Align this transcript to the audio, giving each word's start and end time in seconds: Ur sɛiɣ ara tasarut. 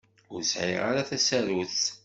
Ur 0.33 0.41
sɛiɣ 0.53 0.81
ara 0.91 1.09
tasarut. 1.09 1.79